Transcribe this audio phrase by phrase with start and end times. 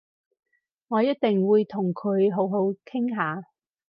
[0.87, 3.43] 我一定會同佢好好傾下